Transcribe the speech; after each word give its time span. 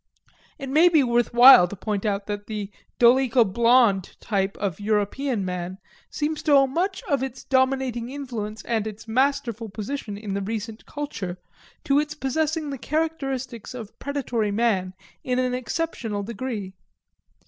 It 0.57 0.67
may 0.67 0.89
be 0.89 1.03
worth 1.03 1.31
while 1.31 1.67
to 1.67 1.75
point 1.75 2.07
out 2.07 2.25
that 2.25 2.47
the 2.47 2.71
dolicho 2.99 3.45
blond 3.45 4.19
type 4.19 4.57
of 4.57 4.79
European 4.79 5.45
man 5.45 5.77
seems 6.09 6.41
to 6.41 6.53
owe 6.53 6.65
much 6.65 7.03
of 7.03 7.21
its 7.21 7.43
dominating 7.43 8.09
influence 8.09 8.63
and 8.65 8.87
its 8.87 9.07
masterful 9.07 9.69
position 9.69 10.17
in 10.17 10.33
the 10.33 10.41
recent 10.41 10.87
culture 10.87 11.37
to 11.83 11.99
its 11.99 12.15
possessing 12.15 12.71
the 12.71 12.79
characteristics 12.79 13.75
of 13.75 13.99
predatory 13.99 14.49
man 14.49 14.95
in 15.23 15.37
an 15.37 15.53
exceptional 15.53 16.23
degree. 16.23 16.73